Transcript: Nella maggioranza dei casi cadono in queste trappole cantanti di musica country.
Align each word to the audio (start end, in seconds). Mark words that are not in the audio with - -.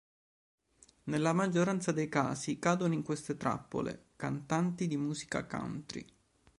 Nella 1.03 1.31
maggioranza 1.31 1.91
dei 1.91 2.09
casi 2.09 2.57
cadono 2.57 2.95
in 2.95 3.03
queste 3.03 3.37
trappole 3.37 4.05
cantanti 4.15 4.87
di 4.87 4.97
musica 4.97 5.45
country. 5.45 6.03